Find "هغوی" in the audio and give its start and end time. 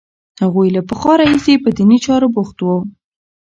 0.43-0.67